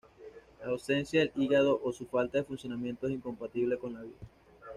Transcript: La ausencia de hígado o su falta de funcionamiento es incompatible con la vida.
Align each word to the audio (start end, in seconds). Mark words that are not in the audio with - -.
La 0.59 0.71
ausencia 0.71 1.21
de 1.21 1.31
hígado 1.35 1.79
o 1.83 1.93
su 1.93 2.07
falta 2.07 2.39
de 2.39 2.43
funcionamiento 2.43 3.05
es 3.05 3.13
incompatible 3.13 3.77
con 3.77 3.93
la 3.93 4.01
vida. 4.01 4.17